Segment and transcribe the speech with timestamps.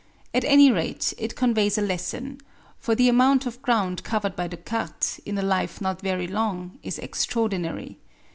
[0.33, 2.39] At any rate it conveys a lesson;
[2.79, 6.97] for the amount of ground covered by Descartes, in a life not very long, is
[6.97, 7.99] extraordinary.